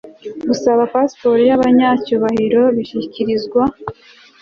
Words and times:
gusaba 0.47 0.81
pasiporo 0.93 1.37
y 1.49 1.53
abanyacyubahiro 1.57 2.61
bishyikirizwa 2.75 3.61